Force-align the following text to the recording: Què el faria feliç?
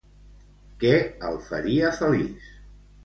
Què 0.83 0.95
el 1.29 1.37
faria 1.49 1.95
feliç? 2.01 2.49